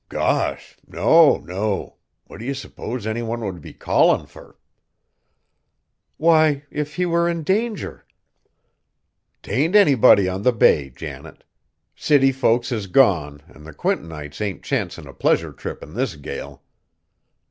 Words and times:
"Gosh! 0.09 0.77
no, 0.87 1.37
no. 1.37 1.97
What 2.25 2.39
do 2.39 2.45
ye 2.45 2.55
suppose 2.55 3.05
any 3.05 3.21
one 3.21 3.41
would 3.41 3.61
be 3.61 3.71
callin' 3.71 4.25
fur?" 4.25 4.57
"Why, 6.17 6.63
if 6.71 6.95
he 6.95 7.05
were 7.05 7.29
in 7.29 7.43
danger." 7.43 8.07
"'T 9.43 9.51
ain't 9.51 9.75
anybody 9.75 10.27
on 10.27 10.41
the 10.41 10.53
bay, 10.53 10.89
Janet. 10.89 11.43
City 11.95 12.31
folks 12.31 12.71
is 12.71 12.87
gone, 12.87 13.43
an' 13.47 13.63
the 13.63 13.75
Quintonites 13.75 14.41
ain't 14.41 14.63
chancin' 14.63 15.05
a 15.05 15.13
pleasure 15.13 15.53
trip 15.53 15.83
in 15.83 15.93
this 15.93 16.15
gale. 16.15 16.63